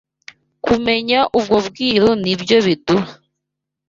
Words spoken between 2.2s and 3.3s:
ni byo biduha